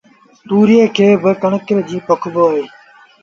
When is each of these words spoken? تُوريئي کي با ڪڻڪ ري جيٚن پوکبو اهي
تُوريئي 0.47 0.85
کي 0.95 1.07
با 1.21 1.31
ڪڻڪ 1.41 1.67
ري 1.75 1.81
جيٚن 1.89 2.05
پوکبو 2.07 2.43
اهي 2.49 2.63